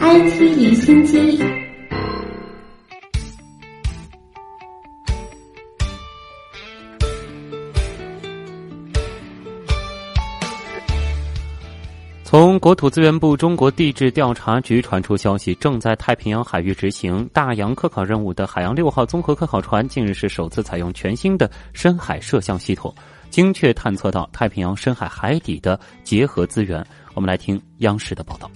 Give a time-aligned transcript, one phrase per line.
[0.00, 1.42] IT 离心机。
[12.24, 22.94] 从国土资源部中国地质调查局传出消息，正在太平洋海域执行大洋科考任务的海洋六号综合科考船，近日是首次采用全新的深海摄像系统，
[23.32, 26.86] 精确探测到太平洋深海海底的结合资源。
[27.14, 28.48] 我们来听央视的报道。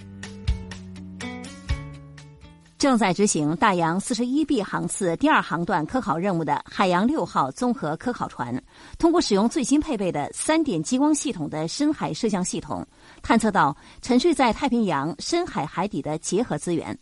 [2.77, 8.63] 正在执行大洋四十一 B 航次第二航段科考任务的海洋六号综合科考船，
[8.99, 12.85] 通过使用最新配备的三点激光系统的深海摄像系统，
[13.23, 16.95] 探测到沉睡在太平洋深海海底的结合资源。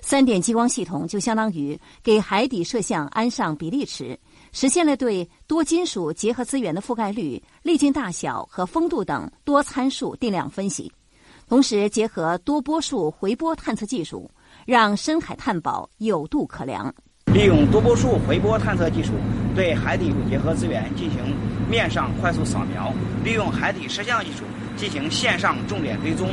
[0.00, 4.18] 三点激光系统就相当于给海底摄像安上比例尺，
[4.52, 10.92] 实现了对多金属结合资源的覆盖率、粒径大小和风度等多参数定量分析，
[11.48, 14.30] 同时结合多波束回波探测技术。
[14.64, 16.94] 让深海探宝有度可量。
[17.32, 19.12] 利用多波束回波探测技术，
[19.54, 21.18] 对海底结合资源进行
[21.70, 22.92] 面上快速扫描；
[23.24, 24.44] 利用海底摄像技术
[24.78, 26.28] 进行线上重点追踪；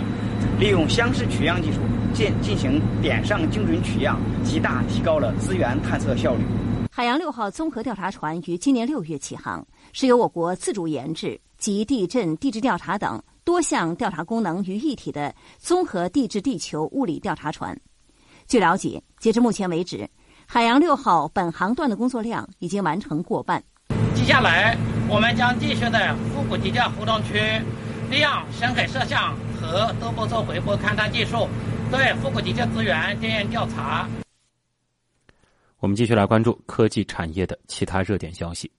[0.59, 1.79] 利用相似取样技术
[2.13, 6.41] 进进行点上精准取样，极大提高了资源探测效率。
[6.91, 17.77] 海洋六号综合调查船于今年六月起航，是由我国自主研制及地震、地质调查等多项调查功能于一体的综合地质地球物理调查船。
[18.47, 20.07] 据了解，截至目前为止，
[20.45, 23.61] 海洋六号本航段的工作量已经完成过半。
[24.13, 24.77] 接下来，
[25.09, 27.41] 我们将继续在腹部地窖活动区
[28.09, 31.47] 利用深海摄像和多波束回波勘探技术，
[31.91, 34.07] 对腹部地窖资源进行调查。
[35.79, 38.71] 我们继续来关注科技产业的其他热点消息。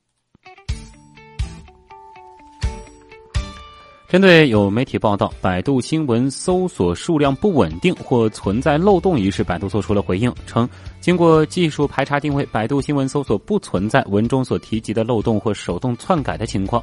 [4.09, 10.69] 针对有媒体报道百度新闻搜索数量不稳定或存在漏洞一事，百度做出了回应，称
[11.01, 16.81] 经过技术排查定位，百度新闻搜索不存在文中所提及的漏洞或手动篡改的情况。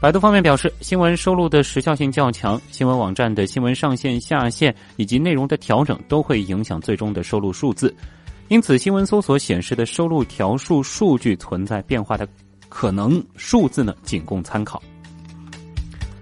[0.00, 7.92] 百度方面表示，新闻收录的时效性较强，新闻网站的新闻上线下线以及内容的调整都会影响最终的收录数字，
[8.46, 12.28] 因此新闻搜索显示的收录条数数据存在变化的
[12.68, 14.80] 可能，数字呢仅供参考。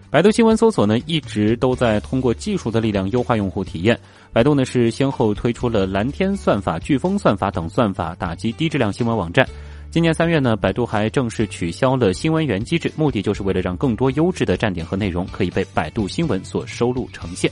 [0.08, 3.98] 百度新闻搜索呢，一直都在通过技术的力量优化用户体验。
[4.32, 9.46] 百度呢是先后推出了蓝天算法、飓风算法等算法，打击低质量新闻网站。
[9.96, 17.50] 今年三月呢，百度还正式取消了新闻源机制，目的就是为了让更多优质的站点和内容可以被百度新闻所收录呈现。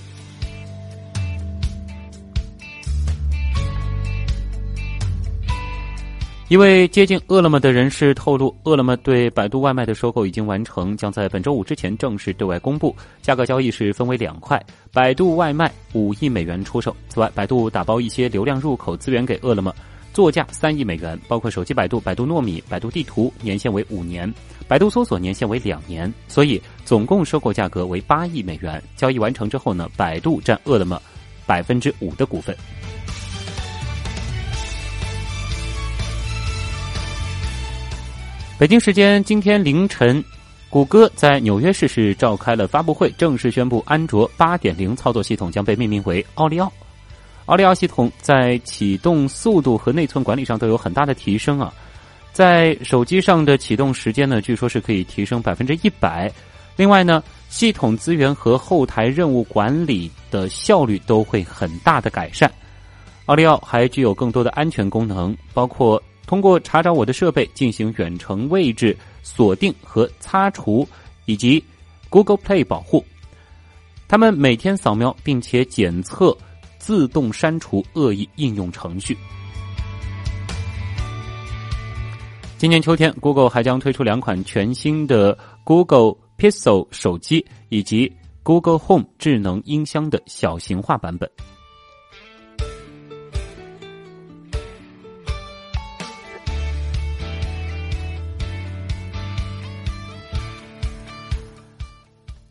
[6.48, 12.94] 一位接近饿了么的人士透露，饿了么对百度外卖的收购已经完成，将在本周五之前正式对外公布。
[13.22, 14.62] 价格交易是分为两块，
[14.92, 16.94] 百度外卖五亿美元出售。
[17.08, 19.74] 此外，百度打包一些流量入口资源给饿了么，
[20.14, 24.30] 作价三亿美元，包括手机百度、百度糯米、百度地图，年限为五年；
[24.68, 28.80] 百度搜索年限为两年，所以总共收购价格为八亿美元。
[28.94, 31.02] 交易完成之后呢，百度占饿了么
[31.44, 32.56] 百分之五的股份。
[38.56, 40.24] 北京时间今天凌晨，
[40.70, 46.72] 谷歌在纽约市是召开了发布会，正式宣布安卓8.0操作系统将被命名为奥利奥。
[47.46, 51.72] 奥利奥系统在启动速度和内存管理上都有很大的提升啊！
[52.32, 56.32] 在手机上的启动时间呢，据说是可以提升百分之一百。
[56.76, 62.50] 另外呢，系统资源和后台任务管理的效率都会很大的改善。
[63.26, 66.02] 奥利奥还具有更多的安全功能，包括。
[66.26, 70.88] 通过查找我的设备进行远程位置锁定和擦除，
[71.26, 71.62] 以及
[72.08, 73.04] Google Play 保护。
[74.08, 76.34] 他们每天扫描并且检测，
[76.84, 79.16] 自动删除恶意应用程序。
[82.58, 85.34] 今年秋天，Google 还将推出两款全新的
[85.64, 88.12] Google Pixel 手机以及
[88.42, 91.53] Google Home 智能音箱的小型化版本。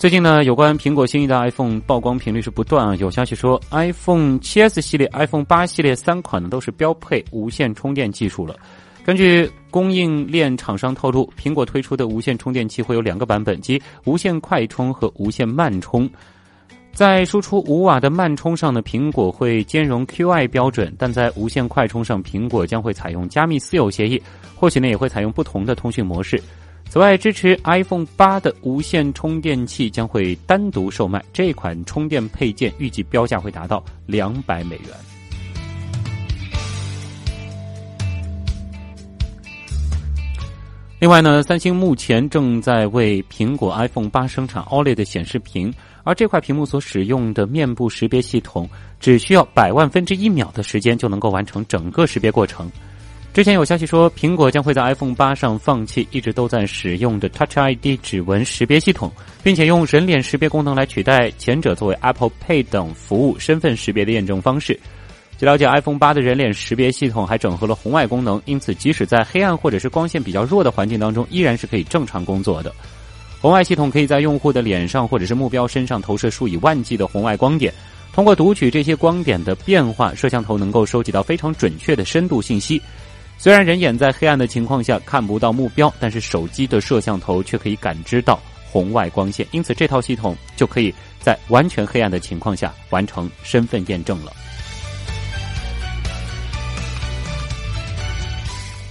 [0.04, 2.94] 最近呢，有关苹果新一代 iPhone 曝光频率是不断啊。
[2.98, 8.54] 有消息说，iPhone 7s 系列、iPhone 8系列三款呢都是标配无线充电技术了。
[9.06, 16.10] 根据供应链厂商透露，苹果推出的无线充电器会有两个版本，即无线快充和无线慢充。
[16.92, 24.22] 在输出五瓦的慢充上呢，苹果会兼容 Qi 标准，但在无线快充上，苹果将会采用加密私有协议，
[24.54, 26.38] 或许呢也会采用不同的通讯模式。
[26.90, 34.90] 此外，支持 iPhone 八的无线充电器将会单独售卖，这款充电配件预计标价会达到两百美元。
[41.00, 48.70] 另外呢，三星目前正在为苹果 iPhone 八生产 OLED 显示屏，而这块屏幕所使用的面部识别系统，
[49.02, 52.72] 只需要百万分之一秒的时间就能够完成整个识别过程。
[53.34, 64.80] 之前有消息说，苹果将会在 iPhone 八上放弃一直都在使用的 Touch ID 指纹识别系统，并且用人脸识别功能来取代前者作为 Apple Pay 等服务身份识别的验证方式。
[65.40, 72.72] 据了解，iPhone 八的人脸识别系统还整合了红外功能，因此即使在黑暗或者是光线比较弱的环境当中，依然是可以正常工作的。
[73.42, 77.74] 红外系统可以在用户的脸上或者是目标身上投射数以万计的红外光点，
[78.14, 82.80] 通过读取这些光点的变化，摄像头能够收集到非常准确的深度信息。
[83.38, 94.32] 虽然人眼在黑暗的情况下看不到目标，但是手机的摄像头却可以感知到红外光线，因此这套系统就可以在完全黑暗的情况下完成身份验证了。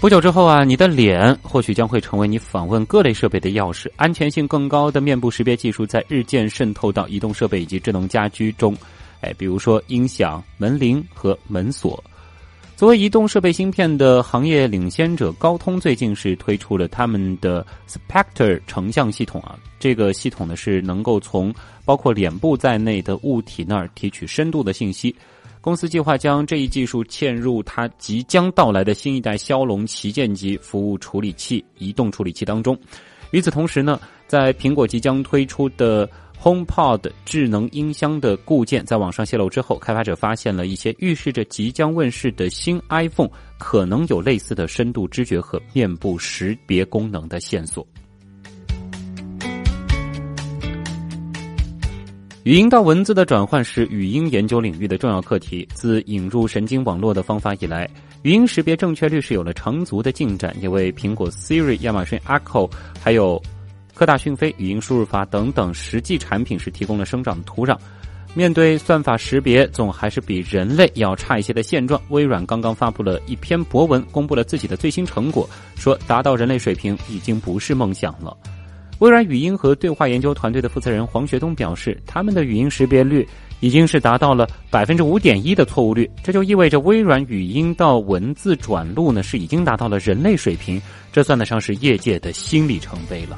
[0.00, 3.88] 不久之后啊，你的脸或许将会成为你访问各类设备的钥匙。
[3.94, 8.76] 安全性更高的面部识别技术在日渐渗透到移动设备以及智能家居中，
[9.20, 12.02] 哎，比如说音响、门铃和门锁。
[12.82, 19.56] 作为移动设备芯片的行业领先者，高通最近是推出了他们的 Spectre 成像系统啊。
[19.79, 25.14] 这个系统呢是能够从包括脸部在内的物体那儿提取深度的信息。
[25.61, 32.76] 公司计划将这一技术嵌入它即将到来的新一代骁龙旗舰级服务处理器移动处理器当中。
[33.31, 36.11] 与此同时呢，在苹果即将推出的。
[36.42, 43.30] HomePod 智能音箱的固件在网上泄露之后，开发者发现了一些预示着即将问世的新 iPhone
[43.60, 47.86] 可能有类似的深度知觉和面部识别功能的线索。
[52.42, 55.64] 语音到文字的转换是语音研究领域的重要课题。
[55.72, 57.88] 自引入神经网络的方法以来，
[58.22, 62.68] 语音识别正确率是有了长足的进展，也为苹果 Siri、亚马逊 Echo
[63.00, 63.40] 还有。
[63.94, 67.76] 科大讯飞语音输入法等等实际产品是提供了生长的土壤。
[68.34, 75.46] 面对算法识别总还是比人类要差一些的现状，微软刚刚发布了一篇博文，公布了自己的最新成果，
[75.76, 78.34] 说达到人类水平已经不是梦想了。
[79.00, 83.28] 微软语音和对话研究团队的负责人黄学东表示，他们的语音识别率
[83.60, 90.80] 已经是达到了百分之五点一的错误率，这就意味着微软语音到文字转录呢是已经达到了人类水平，
[91.12, 93.36] 这算得上是业界的新里程碑了。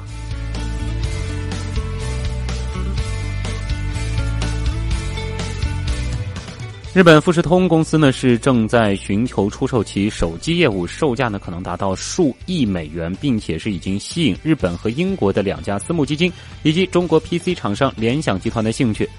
[6.95, 16.31] 日本富士通公司呢是正在寻求出售其手机业务，售价呢可能达到数亿美元，并且是已经吸引日本和英国的两家私募基金
[16.63, 19.09] 以及中国 PC 厂商联想集团的兴趣。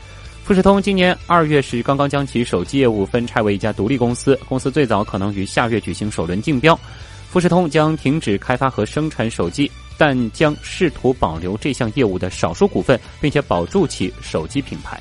[0.43, 6.75] 富士通今年二月是刚刚将其手机业务分拆为一家独立公司，公司最早可能于下月举行首轮竞标。
[7.29, 14.99] 富士通将停止开发和生产手机，但将试图保留这项业务的少数股份，并且保住其手机品牌。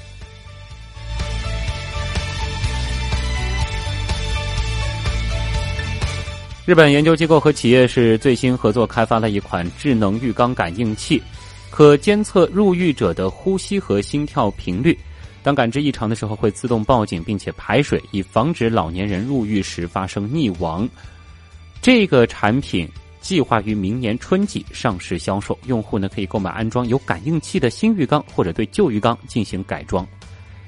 [6.65, 11.21] 日本研究机构和企业是最新合作开发了一款智能浴缸感应器，
[11.69, 14.97] 可监测入浴者的呼吸和心跳频率。
[15.43, 20.89] 当感知异常的时候，会自动报警并且排水，以防止老年人入浴时发生溺亡。
[21.83, 22.89] 这个产品
[23.21, 30.03] 计划于明年春季上市销售，用户呢可以购买安装有感应器的新浴缸，或者对旧浴缸进行改装。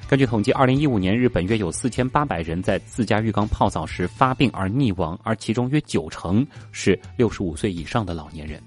[0.09, 8.63] 根据统计，二零一五年日本约有四千八百人在自家浴缸泡澡时发病而溺亡，而其中约九成是六十五岁以上的老年人。